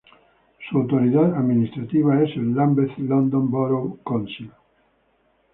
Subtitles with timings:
[0.67, 4.51] Su autoridad administrativa es el Lambeth London Borough Council.